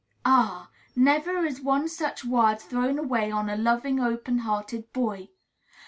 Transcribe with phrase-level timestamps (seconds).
[0.25, 0.71] Ah!
[0.95, 5.29] never is one such word thrown away on a loving, open hearted boy.